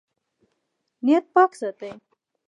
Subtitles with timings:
[1.05, 1.91] نیت پاک ساتئ